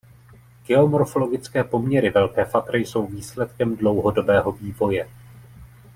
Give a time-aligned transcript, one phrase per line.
[0.67, 5.09] Geomorfologické poměry Velké Fatry jsou výsledkem dlouhodobého vývoje.